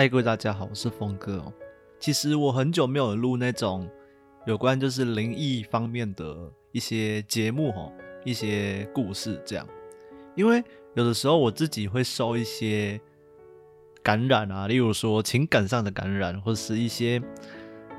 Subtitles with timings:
[0.00, 1.52] 嗨，各位大家好，我是峰哥哦。
[1.98, 3.86] 其实我很久没有录那种
[4.46, 7.92] 有关就是灵异方面的一些节目哦，
[8.24, 9.68] 一些故事这样。
[10.34, 12.98] 因为有的时候我自己会受一些
[14.02, 17.20] 感染啊，例如说情感上的感染，或者是一些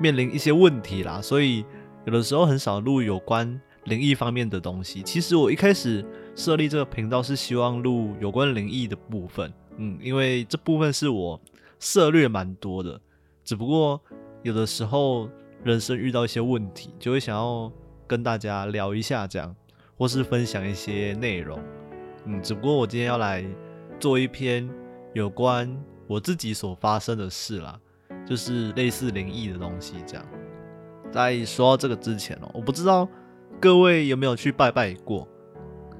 [0.00, 1.64] 面临一些问题啦，所以
[2.04, 5.02] 有的时候很少录有关灵异方面的东西。
[5.04, 11.40] 其实我一开始设立这个频道是希望录有关灵异的部分，嗯，因为这部分是我。
[11.82, 13.00] 涉略蛮多的，
[13.42, 14.00] 只不过
[14.44, 15.28] 有的时候
[15.64, 17.70] 人生遇到一些问题，就会想要
[18.06, 19.52] 跟大家聊一下这样，
[19.98, 21.58] 或是分享一些内容。
[22.24, 23.44] 嗯，只不过我今天要来
[23.98, 24.70] 做一篇
[25.12, 27.76] 有关我自己所发生的事啦，
[28.24, 30.24] 就是类似灵异的东西这样。
[31.10, 33.08] 在说到这个之前哦，我不知道
[33.60, 35.26] 各位有没有去拜拜过，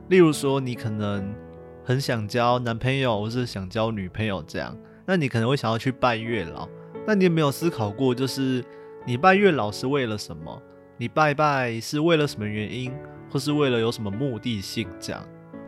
[0.09, 1.35] 例如说你可能
[1.83, 4.79] 很想交男朋友，或是想交女朋友这样。
[5.13, 6.67] 那你可能会想要去拜月老，
[7.07, 8.65] 那你有没有思考过，就是
[9.05, 10.63] 你拜月老是为了什么？
[10.97, 12.91] 你拜拜是为了什么原因，
[13.31, 14.89] 或是为了有什么目的性？
[14.99, 15.23] 这样，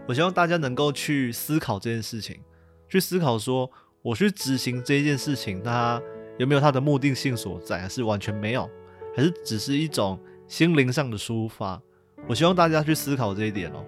[0.08, 2.40] 我希望大家能够去思考这件事情，
[2.88, 3.70] 去思考说，
[4.00, 6.00] 我去执行这件事情，它
[6.38, 8.66] 有没有它的目的性所在，还是完全没有，
[9.14, 11.78] 还是只是一种心灵上的抒发？
[12.26, 13.84] 我希望大家去思考这一点哦，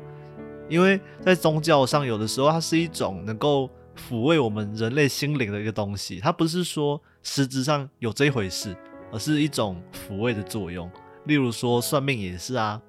[0.68, 3.70] 因为在宗教上，有的时候它是一种能够。
[3.96, 8.76] 抚慰我们人类心灵的一个东西，它不是说实质上有这一回事，
[9.10, 10.90] 而是一种抚慰的作用。
[11.24, 12.80] 例如说算命也是啊，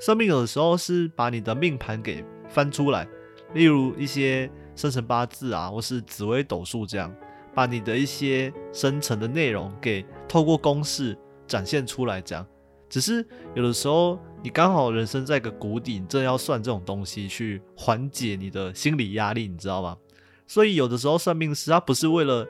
[0.00, 3.06] 算命有的时候是把你的命盘给翻出来，
[3.54, 7.14] 例如一些生辰八字啊，或是紫微斗数这样，
[7.54, 12.20] 把你的一些生辰的内容给透过公式展现出来。
[12.20, 12.44] 这样，
[12.88, 19.96] 只是有的时候你刚好人生在一个谷底，正要算这种东西去缓解你的心理压力，你知道吗？
[20.46, 22.46] 所以有的时候算命师他不是为了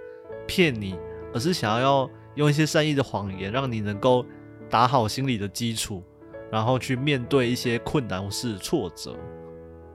[0.46, 0.94] 骗你，
[1.32, 4.24] 而是想要用一些善意的谎言，让你能够
[4.68, 6.02] 打好心理的基础，
[6.52, 9.16] 然后去面对一些困难或是挫折。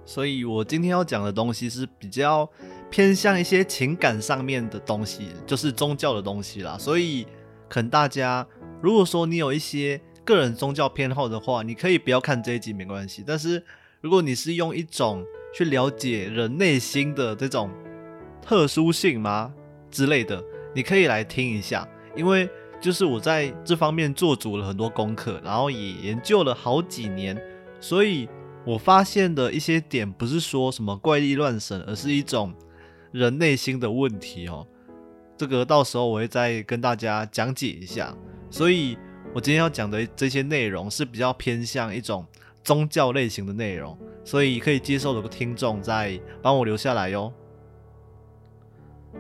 [0.04, 2.50] 所以我今天要讲的东西是比较
[2.90, 6.76] 偏向一些情感上面的东西，就是宗教的东西啦。
[6.80, 7.28] 所以
[7.70, 8.46] 可能大家
[8.82, 13.24] 如果说你有一些个人宗教偏好的话，你可以不要看这一集没关系。
[13.26, 13.64] 但是
[14.02, 15.24] 如果你是用一种
[15.54, 17.70] 去了解人内心的这种。
[18.42, 19.54] 特殊性吗
[19.90, 20.44] 之类的，
[20.74, 27.40] 你可以来听一下，因为就是我在这方面做足了很多功课，然后也研究了好几年，
[27.80, 28.28] 所以
[28.66, 32.54] 我发现的一些点不是说什么怪力乱神，而是一种
[33.12, 34.66] 人内心的问题哦。
[35.38, 38.16] 这个到时候我会再跟大家讲解一下。
[38.50, 38.98] 所以
[39.34, 42.26] 我今天要讲的这些内容是比较偏向一种
[42.64, 47.34] 宗教类型的内容，所以可以接受的听众再帮我留下来哟。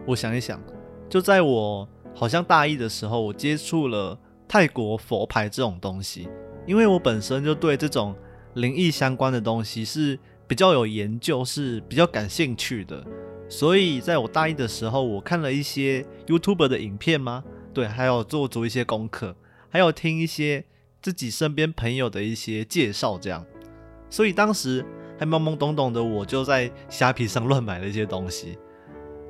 [0.05, 0.61] 我想一想，
[1.09, 6.27] 就在我好像大一的时候，我接触了泰国佛牌这种东西，
[6.65, 8.15] 因为我本身就对这种
[8.55, 13.05] 灵异相关的东西是比较有研究，是比较感兴趣的，
[13.47, 17.43] 所以在我大一的时候，我看了一些 YouTube 的影片吗？
[17.73, 19.35] 对，还有做足一些功课，
[19.69, 20.65] 还有听一些
[21.01, 23.45] 自己身边朋友的一些介绍，这样，
[24.09, 24.85] 所以当时
[25.17, 28.57] 还懵懵懂懂的，我就在虾皮上乱买了一些东西。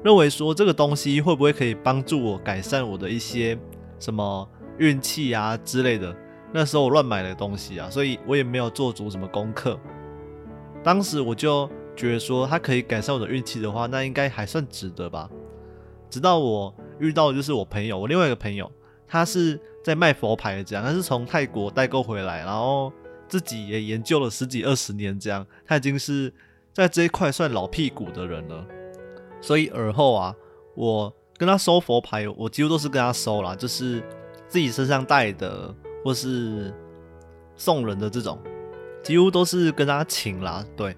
[0.04, 3.58] 认为说这个东西会不会可以帮助我改善我的一些
[4.00, 4.48] 什么
[4.78, 6.16] 运气啊之类的？
[6.54, 9.80] 那时候我乱买的东西啊，所以我也没有做足什么功课。
[10.84, 15.30] 当时我就觉得说它可以改善我的运气的话，那应该还算值得吧。
[16.10, 18.70] 直到我遇到就是我朋友，我另外一个朋友，
[19.08, 22.92] 他是在卖佛牌的，这样他是从泰国代购回来，然后
[23.28, 26.34] 自己也研究了十几二十年，这样他已经是
[26.74, 28.66] 在这一块算老屁股的人了。
[29.42, 30.36] 所以耳后啊，
[30.76, 34.04] 我跟他收佛牌，我几乎都是跟他收啦，就是
[34.48, 35.74] 自己身上带的，
[36.06, 36.72] 或是
[37.56, 38.38] 送人的这种，
[39.04, 40.64] 几乎都是跟他请啦。
[40.78, 40.96] 对，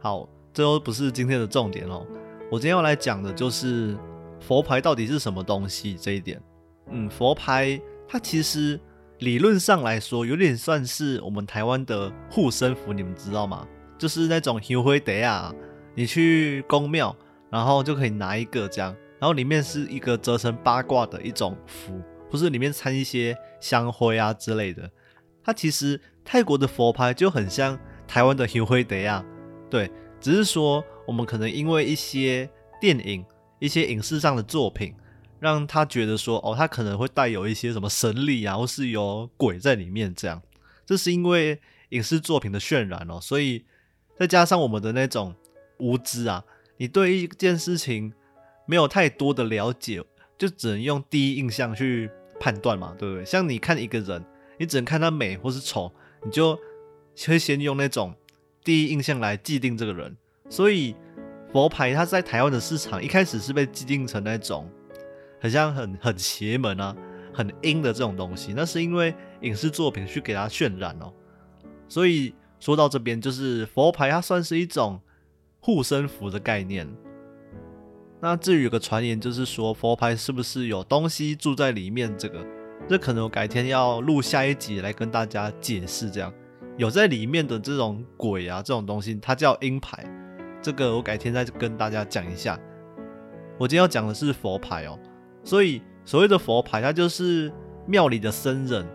[0.00, 2.04] 好，这都不是今天的重点哦。
[2.50, 3.96] 我今天要来讲的就是
[4.40, 6.42] 佛牌到底是什么东西这一点。
[6.90, 8.80] 嗯，佛牌它其实
[9.18, 13.64] 理论上来说，有点算是我们台湾的护身符，你们知道吗？
[13.96, 15.54] 就是那种香灰袋啊，
[15.94, 17.14] 你去宫庙。
[17.50, 22.00] 然后就可以拿一个这样，然后里面是一个折成八卦的一种符，
[22.30, 24.88] 不是里面掺一些香灰啊之类的。
[25.42, 29.24] 它其实泰国的佛牌就很像台湾的香灰的呀，
[29.68, 32.48] 对，只是说我们可能因为一些
[32.80, 33.24] 电影、
[33.58, 34.94] 一些影视上的作品，
[35.40, 40.40] 让他觉得说哦，它可能会带有一些什么神力啊，或是有鬼在里面这样。
[40.86, 43.64] 这是因为影视作品的渲染哦，所以
[44.18, 45.34] 再加上我们的那种
[45.78, 46.44] 无知啊。
[46.80, 48.10] 你对一件事情
[48.64, 50.02] 没有太多的了解，
[50.38, 52.10] 就只能用第一印象去
[52.40, 53.22] 判断嘛，对不对？
[53.22, 54.24] 像你看一个人，
[54.58, 55.92] 你只能看他美或是丑，
[56.24, 56.58] 你就
[57.26, 58.14] 会先用那种
[58.64, 60.16] 第一印象来既定这个人。
[60.48, 60.96] 所以
[61.52, 64.66] 佛牌它在台湾的市场一开始是被既定成那种
[65.38, 66.96] 很像很很邪门啊、
[67.30, 71.12] 很阴的这种东西，那是因为影视作品去给它渲染哦。
[71.90, 74.98] 所以说到这边，就是佛牌它算是一种
[75.60, 76.88] 护身符的概念。
[78.20, 82.12] 那至于有个传言，就是说佛牌是不是有东西住在里面？
[82.18, 82.44] 这个，
[82.88, 86.10] 这可能我改天要录下一集来跟大家解释。
[86.10, 86.32] 这样
[86.76, 90.04] 有在里面的这种鬼啊，这种东西，它叫阴牌。
[90.60, 92.58] 这个我改天再跟大家讲一下。
[93.58, 94.98] 我今天要讲的是佛牌哦，
[95.42, 97.50] 所以所谓的佛牌，它就是
[97.86, 98.86] 庙里的僧人、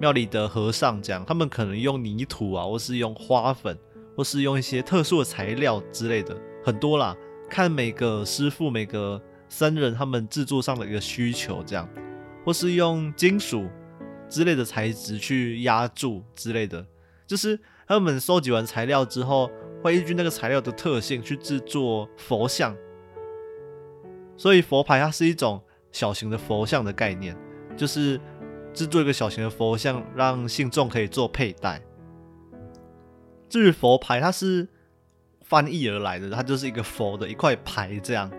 [0.00, 3.78] 庙里的和尚这样，他们可能用泥土啊，或是用花粉，
[4.16, 7.16] 或是用一些特殊的材料之类的，很多啦。
[7.50, 11.88] 看每个师傅、每个僧人他们制作上的一个需求，这样，
[12.44, 13.68] 或是用金属
[14.28, 16.84] 之类的材质去压铸之类的，
[17.26, 19.50] 就是他们收集完材料之后，
[19.82, 22.74] 会依据那个材料的特性去制作佛像。
[24.36, 25.62] 所以佛牌它是一种
[25.92, 27.36] 小型的佛像的概念，
[27.76, 28.18] 就是
[28.72, 31.80] 制作一个小型的佛像，让信众可以做佩戴。
[33.48, 34.68] 至于佛牌，它是。
[35.46, 38.30] 翻译而来的，它就是一个佛的一块牌，这样，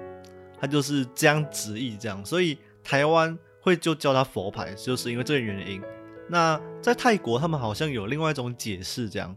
[0.60, 5.80] 它就是这样直译这样，所以台湾会就叫它佛牌，就是因为这个原因。
[6.28, 9.34] 那在泰国，他们好像有另外一种解释，这样。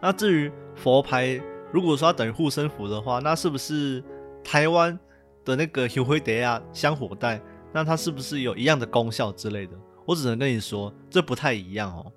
[0.00, 1.40] 那至于佛牌，
[1.72, 4.02] 如果说它等于护身符的话，那是不是
[4.44, 4.96] 台湾
[5.44, 7.42] 的那个修灰蝶啊香火袋，
[7.72, 9.72] 那它是不是有一样的功效之类的？
[10.06, 12.12] 我只能跟你说，这不太一样哦，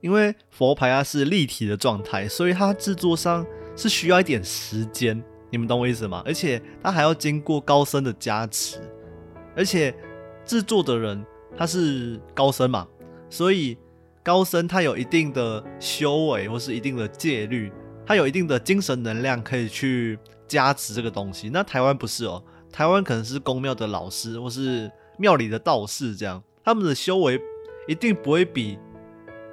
[0.00, 3.46] 因为佛牌它是立体的状态，所以它制作上。
[3.76, 6.22] 是需要一点时间，你们懂我意思吗？
[6.26, 8.78] 而且它还要经过高僧的加持，
[9.56, 9.94] 而且
[10.44, 11.24] 制作的人
[11.56, 12.86] 他是高僧嘛，
[13.30, 13.78] 所以
[14.22, 17.72] 高僧他有一定的修为或是一定的戒律，
[18.04, 21.48] 他有一定的精神能量可以去加持这个东西。
[21.48, 27.40] 那台湾不是哦，台湾可能是宫庙的老师或是庙里的道士这样，他们的修为
[27.88, 28.78] 一定不会比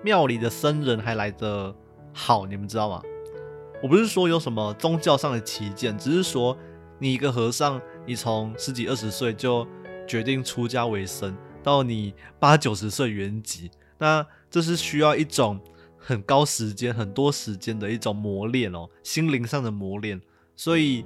[0.03, 1.75] 庙里的僧人还来得
[2.13, 3.01] 好，你们知道吗？
[3.81, 6.57] 我不是说有什么宗教上的旗舰，只是说
[6.99, 9.67] 你一个和尚，你从十几二十岁就
[10.07, 15.59] 决定出家为僧，到你八九十岁圆寂，那这是需要一种
[15.95, 20.19] 很高时间、很多时间的一种磨练哦，心灵上的磨练。
[20.55, 21.05] 所以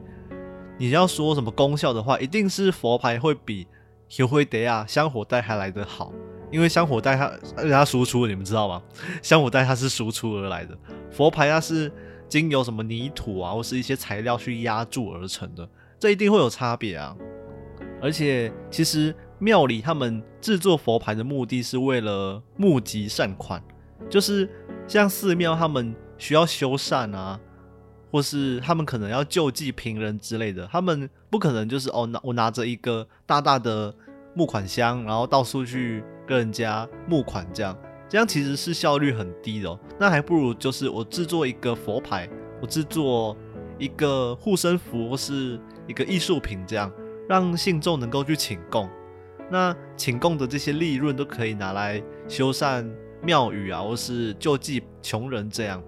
[0.78, 3.68] 你要说什么功效的话，一定是佛牌会比
[4.16, 6.14] 油灰德亚香火袋还来得好，
[6.52, 7.32] 因为香火袋它
[7.70, 8.82] 它输出，你们知道吗？
[9.24, 10.78] 香火袋它是输出而来的，
[11.12, 11.92] 佛牌它是。
[12.32, 15.68] 经由什么泥土啊，或是一些材料去压铸而成的，
[16.00, 17.14] 这一定会有差别啊！
[18.02, 23.62] 而且，其实庙里他们制作佛牌的目的是为了募集善款，
[24.10, 24.50] 就是
[24.88, 27.38] 像寺庙他们需要修缮啊，
[28.10, 33.94] 或是他们可能要救济贫人之类的，他们不可能就是哦拿我拿着一个大大的
[34.34, 36.02] 募款箱，然后到处去
[36.32, 37.78] 跟人家募款这样。
[38.08, 42.30] 这样其实是效率很低的，那还不如就是我制作一个佛牌，
[42.62, 43.36] 我制作
[43.78, 46.90] 一个护身符或是一个艺术品，这样
[47.28, 48.90] 让信众能够去请供，
[49.50, 52.90] 那请供的这些利润都可以拿来修缮
[53.22, 55.82] 庙宇啊，或是救济穷人，这样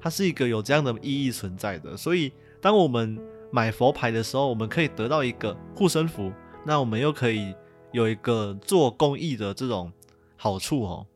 [0.00, 1.96] 它是一个有这样的意义存在的。
[1.96, 3.18] 所以当我们
[3.50, 6.32] 买佛牌的时候，我们可以得到一个护身符，
[6.64, 7.54] 那我们又可以
[7.96, 9.90] 有一个做公益的这种
[10.36, 11.06] 好处哦。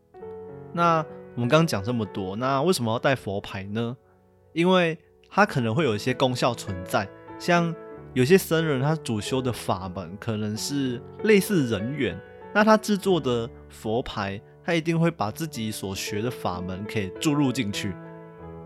[0.73, 3.95] 那我们刚刚讲这么多，那为什么要带佛牌呢？
[4.55, 7.07] 因为它可能会有一些功效存在，
[7.39, 7.75] 像
[8.15, 12.19] 有些僧人他主修的法门可能是类似人缘，
[12.55, 17.95] 那他制作的佛牌，他一定会把自己所学的法门可以注入进去。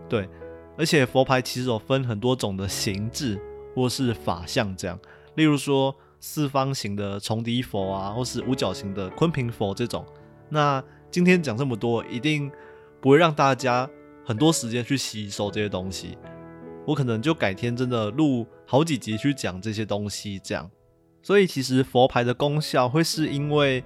[0.07, 0.29] 对，
[0.77, 3.37] 而且佛牌其实有分很多种的形制
[3.75, 4.97] 或是法相，这样，
[5.35, 5.93] 例如说
[6.25, 10.03] 四方形的重底佛啊，或是五角形的坤平佛这种，
[10.49, 10.83] 那。
[11.11, 12.51] 今天讲这么多，一定
[12.99, 13.89] 不会让大家
[14.25, 16.17] 很多时间去吸收这些东西。
[16.85, 20.69] 我可能就改天真的录好几集去讲这些东西，这样。
[21.21, 23.81] 所以其实佛牌的功效会是因为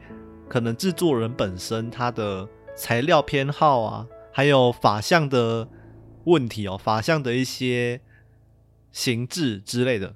[0.48, 5.68] 可能制作人本身他的材料偏好啊，还有法相的
[6.24, 8.02] 问题哦，法相的一些
[8.92, 10.16] 形制之类的，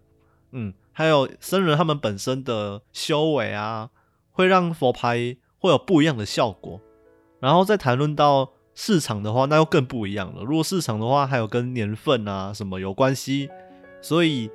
[0.51, 3.89] 嗯，还有僧人他们本身的修为啊，
[4.31, 6.79] 会让佛牌会有不一样的效果。
[7.39, 10.43] 然后再谈论到市场的话，那又更不一样了。
[10.43, 13.49] 如果市场的话，还有跟年份啊什么有关系，
[14.01, 14.49] 所以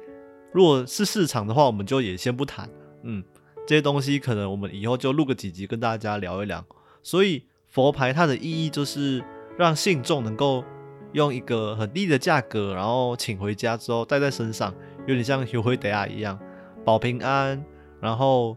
[0.52, 2.70] 如果是市场的话，我们就也先不谈。
[3.02, 3.22] 嗯，
[3.66, 6.64] 这些东西可能我们以后就录个几集跟大家聊一聊。
[7.02, 9.22] 所以佛牌它的意义就是
[9.56, 10.64] 让信众能够
[11.12, 14.74] 用一个很低的价格，然后请回家之后带在身上，
[15.08, 16.38] 有点像修回德亚一样，
[16.84, 17.64] 保平安，
[17.98, 18.54] 然后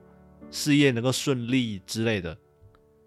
[0.49, 2.37] 事业能够顺利之类的。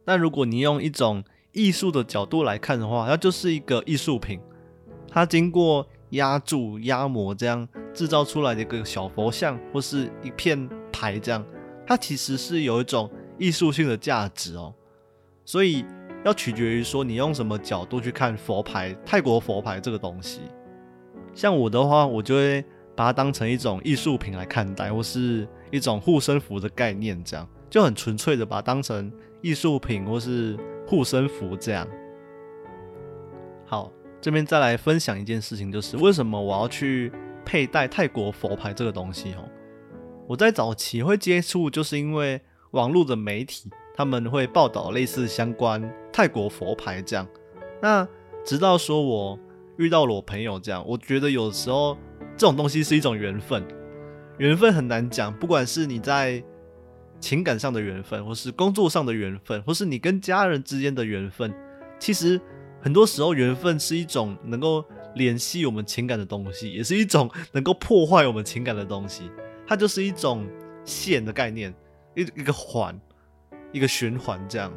[0.03, 1.23] 但如果你用一种
[1.53, 4.41] 艺术的角度来看的话，它就是一个艺术品，
[5.11, 11.45] 它经过压铸、压模这样制造出来的一个小佛像或是一片牌，这样
[11.87, 14.75] 它其实是有一种艺术性的价值哦。
[15.45, 15.85] 所以
[16.25, 20.41] 要取决于说你用什么角度去看佛牌，泰国佛牌这个东西。
[21.35, 31.87] 像我的话，我就会把它当成一种艺术品来看待，或是一种护身符的概念，这样就很纯粹的把它当成艺术品或是护身符这样。
[33.67, 37.13] 好，这边再来分享一件事情，就是为什么我要去
[37.45, 39.49] 佩戴泰国佛牌这个东西哦？
[40.27, 42.41] 我在早期会接触，就是因为
[42.73, 43.71] 网络的媒体。
[43.97, 45.81] 他们会报道类似相关
[46.13, 47.25] 泰国佛牌这样，
[47.81, 48.05] 那
[48.45, 49.39] 直到说我
[49.79, 51.97] 遇到了我朋友这样，我觉得有时候
[52.37, 53.65] 这种东西是一种缘分，
[54.39, 56.43] 缘分很难讲，不管是你在
[57.21, 61.55] 情感上的缘分，或是工作上的缘分，或是你跟家人之间的缘分，
[61.99, 62.41] 其实
[62.81, 69.31] 很多时候缘分是一种能够联系我们情感的东西，也是一种能够破坏我们情感的东西，
[69.67, 70.47] 它就是一种
[70.85, 71.75] 线的概念，
[72.15, 72.99] 一一个环。
[73.73, 74.73] 一个循环这样，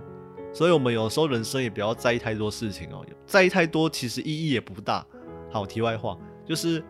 [0.51, 5.05] 所以我们有时候人生也不要在意太多事情哦，在意太多其实意义也不大。
[5.51, 6.83] 好，题外话就是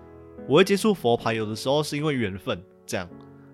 [0.48, 3.08] 我会接触佛牌，有的时候是因为缘分这样，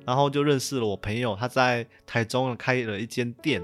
[0.06, 3.62] 然后就认识了我朋友，他在台中开了一间店。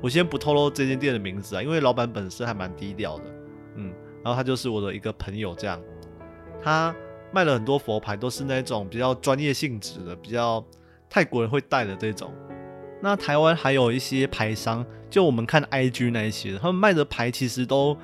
[0.00, 3.24] 我先不透露这间店的名字啊，因为老板本身还蛮低调的，
[3.76, 3.92] 嗯，
[4.22, 5.80] 然后他就是我的一个朋友这样，
[6.62, 6.94] 他
[7.32, 10.64] 卖了很多佛牌，都是那种比较专业性质的，比较
[11.10, 12.32] 泰国人会戴的这种。
[13.00, 17.96] 那台湾还有一些牌商，就我们看 IG 那一些，他们卖的牌其实都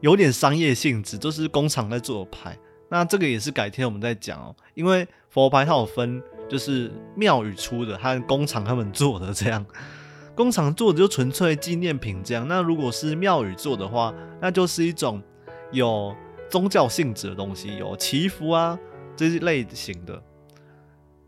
[0.00, 2.58] 有点商业性质，都是工厂在做的牌。
[2.88, 9.64] 那这个也是改天我们再讲哦，因为佛牌它有分，就是庙宇出的，和工厂他们做的这样。
[10.34, 12.46] 工厂做的就纯粹纪念品这样。
[12.48, 15.22] 那如果是庙宇做的话，那就是一种
[15.70, 16.14] 有
[16.50, 18.78] 宗教性质的东西，有祈福啊
[19.16, 20.20] 这些类型的。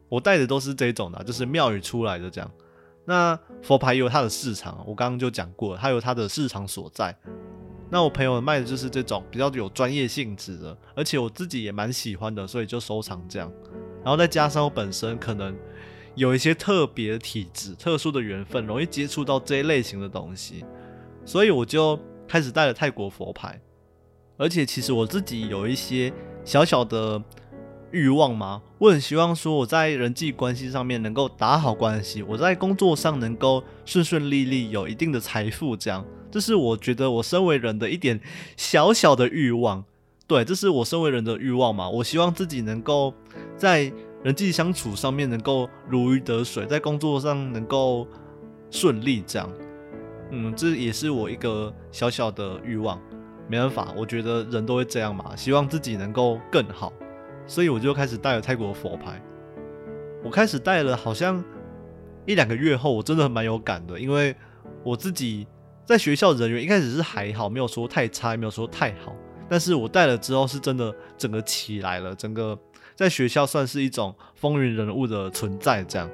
[0.08, 2.50] 我带的都是这种的，就是庙宇出来的这样。
[3.04, 7.16] 那佛牌有它的市场，我刚刚就讲过，它有它的市场所在。
[7.90, 13.50] 那我朋友卖的就是这种比较有专业性质的，而且我自己也蛮喜欢的，所以就收藏这样。
[14.04, 15.56] 然后再加上我本身可能
[16.14, 20.64] 有一些特别的体质、特殊的缘分，容易接触到这一类型的东西，
[21.24, 23.60] 所以我就开始带了泰国佛牌。
[24.36, 26.12] 而且其实我自己有一些
[26.44, 27.22] 小小的。
[27.92, 28.60] 欲望吗？
[28.78, 38.20] 我很希望说我在人际关系上面能够打好关系，我在工作上能够顺顺利利，有一定的财富，这样，这是我觉得我身为人的一点
[38.56, 39.84] 小小的欲望。
[40.26, 41.88] 对，这是我身为人的欲望嘛。
[41.88, 43.14] 我希望自己能够
[43.56, 43.92] 在
[44.24, 48.06] 人际相处上面能够如鱼得水，在工作上能够
[48.70, 49.48] 顺利，这样。
[50.30, 53.00] 嗯，这也是我一个小小的欲望。
[53.48, 56.92] 没办法，我觉得人都会这样嘛，希望自己能够更好。
[57.46, 59.22] 所以我就开始带了泰国佛牌。
[60.24, 61.40] 我开始带了，好像
[62.26, 64.34] 一两个月后，我真的蛮有感的，因为
[64.82, 65.46] 我自己
[65.86, 69.14] 在学校人缘一开始是还好，没有说太差，也没有说太好。
[69.48, 72.58] 但是我带了之后，是真的整个起来了，整个
[72.96, 76.10] 在学校算是一种风云人物的存在这样。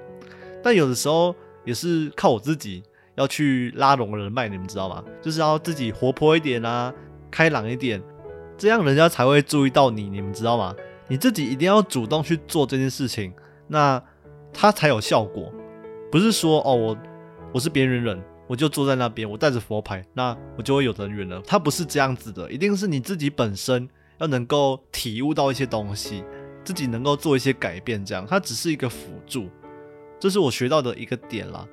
[0.63, 2.83] 但有的时候也是靠我自己
[3.15, 5.03] 要去拉拢人脉，你们知道吗？
[5.23, 6.93] 就是要自己活泼一点啊，
[7.31, 8.03] 开朗一点，
[8.59, 10.77] 这样人家才会注意到你，你们知道吗？
[11.09, 13.33] 你自己一定要主动去做这件事情，
[13.69, 14.03] 那
[14.53, 15.51] 它才有效果。
[16.11, 16.99] 不是说哦，我
[17.55, 21.41] 我是边缘人，我就坐在那边，我带着佛牌，那我就会有人缘了。
[21.47, 26.25] 它不是这样子的，一定是你自己本身要能够体悟到一些东西，
[26.65, 29.49] 自己能够做一些改变，这样它只是一个辅助。
[30.21, 31.67] 这是我学到的一个点啦。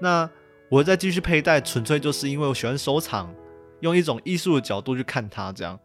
[0.00, 0.28] 那
[0.68, 3.32] 我再继续佩戴，纯粹就是因为我喜欢收藏，
[3.80, 5.78] 用一种艺术的角度去看它，这样。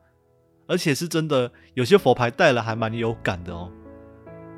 [0.67, 3.71] 而且是真的，有些佛牌戴了还蛮有感的哦。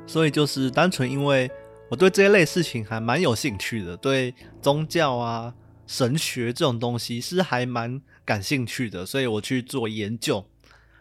[0.06, 1.50] 所以就是单纯因为
[1.90, 5.52] 我对这一类事情还蛮有兴趣的，对宗教啊、
[5.86, 10.46] 神学这种东西是还蛮感兴趣的，所以我去做研究。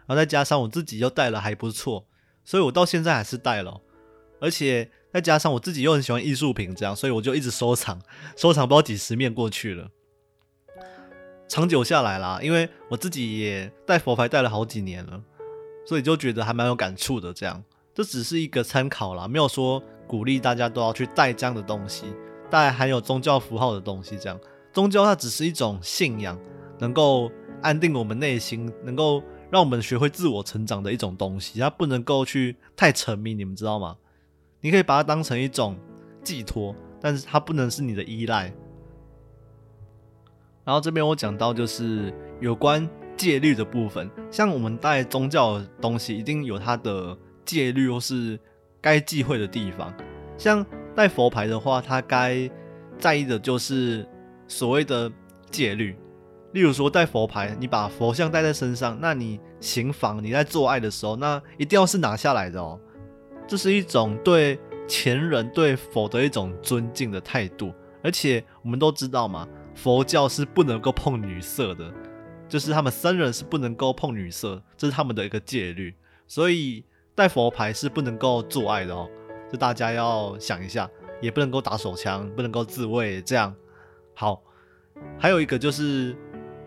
[0.05, 2.05] 然后再加上我自己又戴了还不错，
[2.43, 3.81] 所以我到现在还是戴了。
[4.41, 8.01] 而且再加上我自己又很喜欢艺术品， 这样，所以我就一直收藏，
[8.35, 9.89] 收藏不知道几十面过去了。
[11.47, 15.21] 长久下来啦，因为我自己也带佛牌带了好几年了，
[15.85, 17.33] 所以就觉得还蛮有感触的。
[17.33, 17.63] 这样，
[17.93, 22.05] 这只是一个参考啦，没有说鼓励大家都要去带这样的东西。
[22.49, 24.17] 带含有宗教符号的东西。
[24.17, 24.39] 这样，
[24.73, 26.37] 宗教它只是一种信仰，
[26.79, 31.59] 能够安定我们内心，能够让我们学会自我成长的一种东西。
[31.59, 33.95] 它不能够去太沉迷，你们知道吗？
[34.59, 35.77] 你可以把它当成一种
[36.23, 38.51] 寄托，但是它不能是你的依赖。
[40.65, 47.15] 然后这边我讲到就是有关戒律的部分，像我们带宗教的东西，一定有它的
[47.45, 48.39] 戒律或是
[48.81, 49.93] 该忌讳的地方。
[50.37, 50.65] 像
[50.95, 52.49] 带佛牌的话，它该
[52.97, 54.07] 在意的就是
[54.47, 55.11] 所谓的
[55.49, 55.95] 戒律。
[56.53, 62.79] 例如说带佛牌，你把佛像带在身上，那你行房，你在做爱的时候，那一定要是拿下来的哦。
[63.47, 67.73] 这是一种对前人对佛的一种尊敬的态度，
[68.03, 71.91] 而且我们都知道嘛，佛教是不能够碰女色的，
[72.47, 75.95] 就是他们僧人是不能够碰女色，这是他们的一个戒律，
[76.27, 76.85] 所以
[77.15, 79.09] 带佛牌是不能够做爱的哦，
[79.51, 80.87] 这大家要想一下，
[81.19, 83.55] 也不能够打手枪，不能够自卫，这样。
[84.13, 84.41] 好。
[85.17, 86.15] 还有一个就是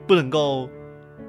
[0.06, 0.68] 不能够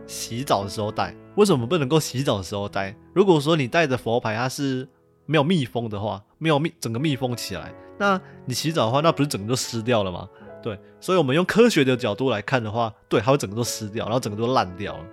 [0.06, 2.96] 洗澡的时候带，为什么不能够洗澡的时候带？
[3.14, 4.88] 如果说你带着佛牌，它是
[5.26, 10.28] 没有密封的话，没有密整个密封起来，那你洗澡的话，那不是整个都湿掉了吗？
[10.64, 15.06] 对，所以我们用科学的角度来看的话，对，它会整个都湿掉，然后整个都烂掉了。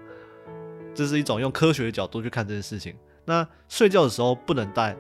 [0.95, 2.95] 这是一种用科学的角度去看这件事情。
[3.27, 4.97] 那睡觉的时候不能带，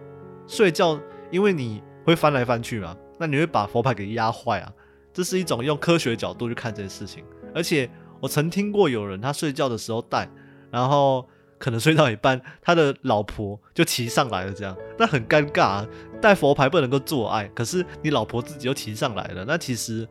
[0.46, 4.72] 睡觉因为你会翻来翻去嘛，那你会把佛牌给压坏啊。
[5.14, 7.24] 这是一种用科学角度去看这件事情。
[7.54, 7.88] 而且
[8.20, 10.28] 我曾听过有人他睡觉的时候带，
[10.70, 11.26] 然后。
[11.56, 15.88] 可能睡到一半，他的老婆就骑上来了，这样那很尴尬。
[16.20, 20.06] 带佛牌不能够做爱，可是你老婆自己又骑上来了，那其实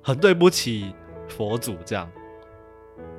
[0.00, 0.94] 很对不起
[1.26, 1.74] 佛祖。
[1.84, 2.08] 这样，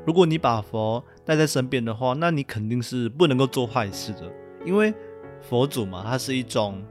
[0.06, 4.32] 如果你把佛带在身边的话，那你肯定是不能够做坏事的，
[4.64, 4.94] 因为
[5.42, 6.82] 佛祖嘛，它是一种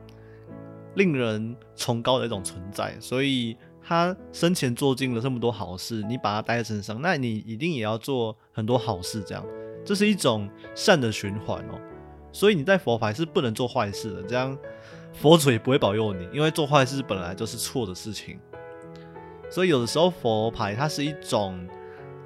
[0.96, 9.44] 令人崇高的一种存在，所以他生前做尽了这么多好事，你把它带在身上，那你一定也要做很多好事，这样。
[9.84, 11.80] 这是一种善的循环哦，
[12.32, 14.56] 所以你在佛牌是不能做坏事的，这样
[15.12, 18.38] 佛祖也不会保佑你，因为做坏事本来就是错的事情。
[19.50, 21.66] 所以有的时候佛牌它是一种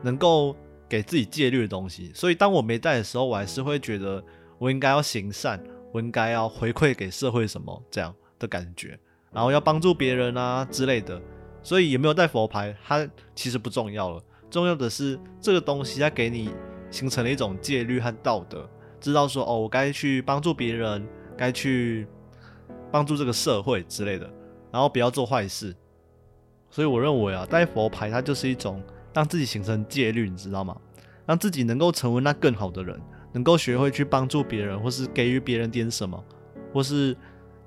[0.02, 0.54] 能够
[0.86, 4.22] 给自己戒律的东西，所以当我没带的时候，我还是会觉得
[4.58, 5.58] 我应该要行善，
[5.92, 8.98] 我应该要回馈给社会什么这样的感觉，
[9.32, 11.18] 然后要帮助别人啊之类的。
[11.66, 16.48] 所以有没有带佛牌，它其实不重要了，重要的是这个东西它给你。
[16.88, 21.04] 形成了一种戒律和道德，知道说哦，我该去帮助别人，
[21.36, 22.06] 该去
[22.92, 24.32] 帮助这个社会之类的，
[24.70, 25.74] 然后不要做坏事。
[26.70, 28.80] 所以我认为啊，带佛牌它就是一种
[29.12, 30.80] 让自己形成戒律，你知道吗？
[31.26, 32.98] 让自己能够成为那更好的人，
[33.32, 36.24] 能够学会去帮助别人，或是给予别人点什么，
[36.72, 37.16] 或是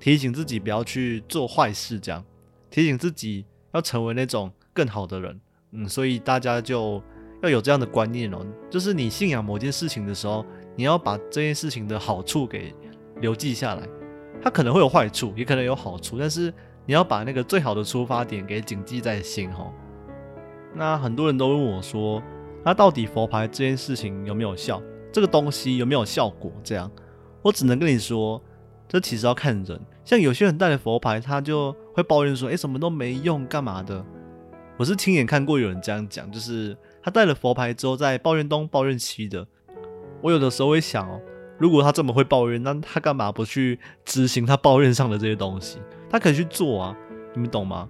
[0.00, 2.24] 提醒自己不要去做坏事，这样
[2.70, 5.40] 提醒自己要成为那种更好的人。
[5.72, 7.02] 嗯，所以大家就。
[7.42, 10.44] 要有这样的观念哦，就是你信仰某件事情的时候，
[10.76, 12.74] 你要把这件事情的好处给
[13.22, 13.88] 留记下来。
[14.42, 16.52] 它可能会有坏处，也可能有好处，但是
[16.84, 19.72] 你要把那个最好的出发点给谨记在心哈。
[20.74, 22.22] 那很多人都问我说，
[22.62, 24.82] 那到底佛牌这件事情有没有效？
[25.10, 26.52] 这个东西有没有效果？
[26.62, 26.92] 这样，
[27.40, 28.38] 我只能跟你说，
[28.86, 29.80] 这其实要看人。
[30.04, 34.04] 像有些人带了佛牌，他就会抱怨说，诶，什么都没用，干嘛的？
[34.76, 36.76] 我是亲眼看过有人这样讲，就是。
[37.02, 39.46] 他带了佛牌之后，在抱怨东抱怨西的。
[40.20, 41.18] 我有的时候会想哦，
[41.56, 45.78] 如果他这么会抱怨，那他干嘛不去执行他抱怨上的这些东西？
[46.10, 46.94] 他可以去做啊，
[47.32, 47.88] 你们懂吗？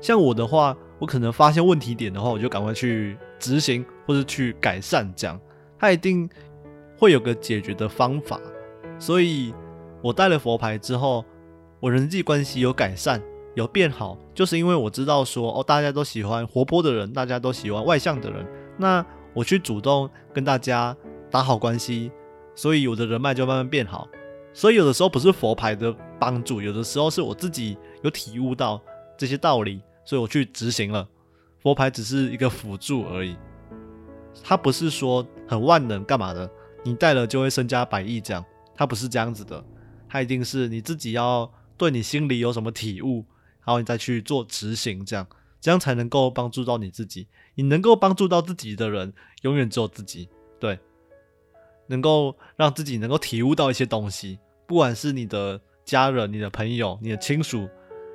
[0.00, 5.38] 像我的话，我可能发现问题点的话，我就赶快去执行或者去改善，这样
[5.78, 6.26] 他一定
[6.96, 8.40] 会有个解决的方法。
[8.98, 9.54] 所以，
[10.00, 11.22] 我带了佛牌之后，
[11.80, 13.22] 我人际关系有改善。
[13.54, 20.94] 有变好，就是因为我知道说哦，大家都喜欢活泼的人，大家都喜欢外向的人，那我去主动跟大家
[21.30, 22.12] 打好关系，
[22.54, 24.06] 所以我的人脉就慢慢变好。
[24.52, 28.78] 所以有的时候不是佛牌的帮助，有的时候是我自己有体悟到
[29.16, 31.08] 这些道理，所以我去执行了。
[31.62, 33.34] 佛牌只是一个辅助而已，
[34.44, 36.46] 它不是说很万能干嘛的，
[36.84, 39.64] 你带了就会身家百亿这样，它不是这样子的，
[40.10, 43.24] 它一定是你自己要对你心里有什么体悟。
[43.64, 45.26] 然后你再去做执行，这样
[45.60, 47.26] 这样才能够帮助到你自己。
[47.56, 49.12] 你能够帮助到自己的人，
[49.42, 50.28] 永远只有自己。
[50.60, 50.78] 对，
[51.88, 57.68] 能够让自己能够体悟到一些东西，不管是你的家人、你的朋友、你的亲属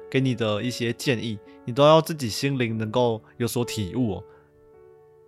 [0.09, 4.23] 给你的一些建议，你都要自己心灵能够有所体悟。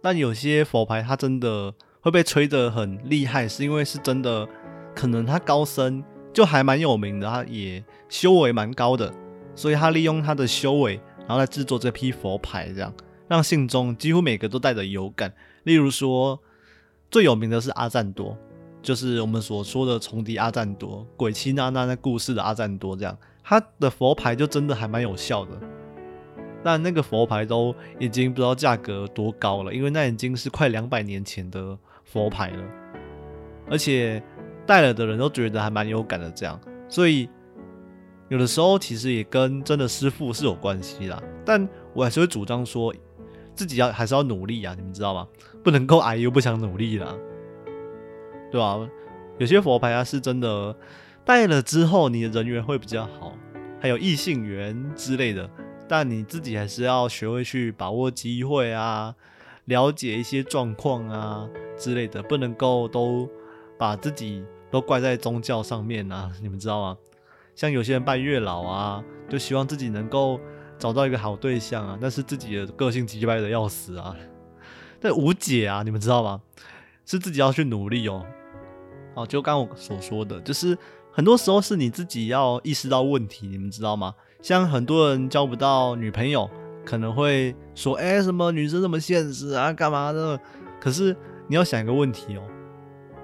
[0.02, 4.48] 但有些佛牌它真的会被吹得很厉害，是因为是真的，
[4.96, 6.02] 可能它高深
[6.34, 9.13] 就还蛮有名的，他也修为蛮高的。
[9.56, 12.91] 所以他利用他的修为然后来制作这批佛牌，这样
[13.28, 15.32] 让信中几乎每个都带着有感。
[15.63, 16.39] 例如说，
[17.12, 18.36] 最有名的是阿赞多，
[18.82, 25.52] 就是我们所说的重敌阿赞多，鬼妻娜娜那故事的阿赞多，这样他的佛牌就真的还蛮有效的。
[26.63, 32.63] 但那个佛牌都已经不知道价格多高了，因为那已经是快两百年前的佛牌了，
[33.69, 34.24] 而且
[34.65, 37.30] 带了的人都觉得还蛮有感的，这样，所以。
[38.30, 42.91] 有的时候其实也跟真的师傅是有关系啦，但我还是会主张说，
[43.54, 45.28] 自己要还是要努力啊，你们知道吗？
[45.63, 47.15] 不能够矮又不想努力啦，
[48.49, 48.80] 对吧？
[49.38, 50.76] 有些佛牌啊是真的
[51.23, 53.38] 带了之后，你的人缘会比较好，
[53.80, 55.47] 还有异性缘之类的，
[55.88, 59.13] 但你自己还是要学会去把握机会啊，
[59.65, 61.47] 了解一些状况啊
[61.78, 63.30] 之类的，不能够都
[63.78, 66.97] 把自己都怪在宗教上面啊，你们知道吗？
[67.53, 70.39] 像有些人拜月老啊，就希望自己能够
[70.79, 74.15] 找到一个好对象啊，但是自己的个性急败的要死啊，
[74.99, 76.41] 但无解啊，你们知道吗？
[77.05, 78.25] 是自己要去努力哦。
[79.13, 80.75] 好，就刚我所说的，就是
[81.12, 84.15] 很多时候是你自己要意识到问题，你们知道吗？
[84.41, 86.49] 像很多人交不到女朋友，
[86.83, 90.39] 可能会说，哎，什么女生这么现实啊，干嘛的？
[90.81, 91.15] 可是
[91.47, 92.41] 你要想一个问题哦，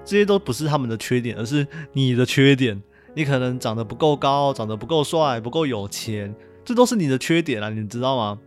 [0.03, 2.81] 这些都不是他们的缺点，而是你的缺点。
[3.15, 6.33] 你可能长得不够高，长得不够帅，不够有钱，
[6.63, 8.39] 这都是你的缺点啊，你知道吗？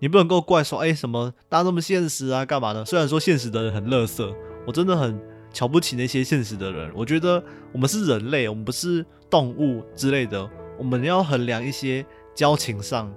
[0.00, 2.84] 你不能够怪说，哎，什么大家那么现实啊，干嘛的？
[2.84, 4.34] 虽然说现实的人很乐色，
[4.66, 5.18] 我真的很
[5.52, 6.90] 瞧不起那些现实的人。
[6.94, 13.12] 我觉得我们是人类，我们不是动物之类的，我们要衡量一些交情上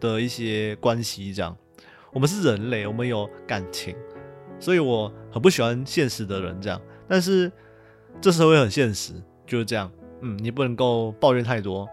[0.00, 1.56] 的一些关系，这样。
[2.12, 3.94] 我们是人类，我们有感情，
[4.58, 6.80] 所以我很不喜欢现实的人这样。
[7.10, 7.50] 但是
[8.20, 9.12] 这社会很现实，
[9.44, 9.90] 就是这样。
[10.20, 11.88] 嗯，你不能够抱怨太多，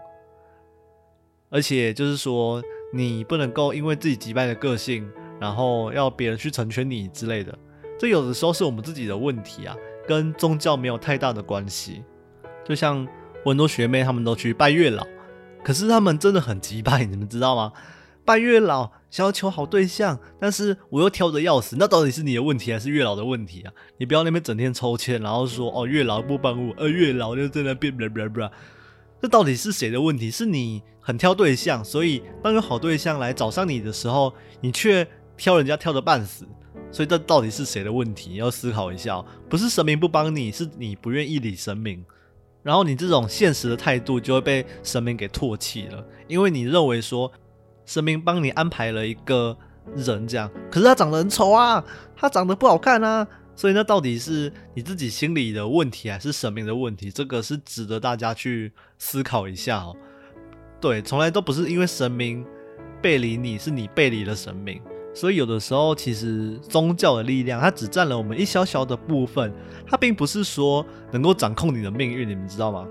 [1.50, 7.58] 而且就是说，你不能够因为自己击败的个性，然后要别人去成全你之类的。
[7.98, 9.76] 这有的时候是我们自己的问题啊，
[10.06, 12.04] 跟宗教没有太大的关系。
[12.64, 13.04] 就像
[13.44, 15.04] 我很多学妹，她们都去拜月老，
[15.64, 17.72] 可是她们真的很击败，你们知道吗？
[18.28, 23.72] 拜月老想要求好对象，但是我又挑的要死，那到底是你的问题还是月老的问题啊？
[23.96, 27.96] 你不要那边整天抽签，然后说哦月老不帮我，呃月老就在那边，
[29.22, 30.30] 这到底是谁的问题？
[30.30, 36.46] 是你很挑对象，所以当有好对象来找上你的时候，你却挑人家挑的半死，
[36.92, 38.34] 所以这到底是谁的问题？
[38.34, 42.04] 要思考一下，不是神明不帮你，是你不愿意理神明，
[42.62, 47.32] 然后你这种现实的态度就会被神明给唾弃了，因为你认为说。
[47.88, 49.56] 神明帮你安排了一个
[49.96, 51.82] 人，这样，可是他长得很丑啊，
[52.14, 57.10] 他长得不好看啊，所以那到底是你自己心里的问题，还是神明的问题？
[57.10, 59.96] 这个是值得大家去思考一下哦。
[60.78, 62.44] 对，从来都不是因为神明
[63.00, 64.82] 背离你，是你背离了神明。
[65.14, 69.50] 所以有的时候，其实宗教的力量，它只占了我们一小小的部分，
[69.86, 72.86] 它并不是说能够掌控你的命运，你们知道吗？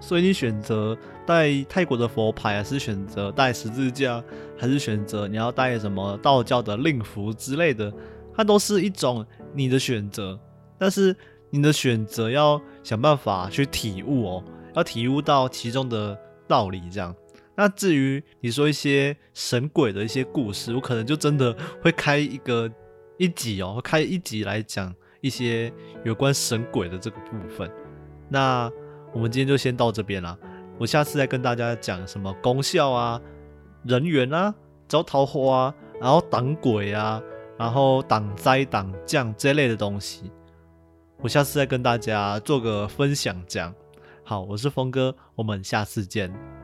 [0.00, 4.22] 所以你选择带泰国的佛牌，还是选择带十字架，
[4.56, 7.92] 还是选择你要带什么道教的令符之类的，
[8.34, 10.38] 它都是一种你的选择。
[10.78, 11.14] 但是
[11.50, 14.44] 你的选择要想办法去体悟哦，
[14.76, 16.80] 要体悟到其中的道理。
[16.90, 17.14] 这样，
[17.56, 22.70] 那至于你说一些神鬼的一些故事，我可能就真的会开一个
[23.16, 25.72] 一集哦，开一集来讲一些
[26.04, 27.68] 有关神鬼的这个部分。
[28.28, 28.70] 那。
[29.12, 30.36] 我们今天就先到这边啦，
[30.78, 33.20] 我下次再跟大家讲什么功效啊、
[33.84, 34.54] 人缘啊、
[34.86, 37.20] 招桃花啊，然后挡鬼啊，
[37.58, 40.30] 然后挡灾挡降这类的东西，
[41.20, 43.36] 我下次再跟大家做个分享。
[43.48, 43.74] 这样
[44.22, 46.57] 好，我是峰哥，我们下次见。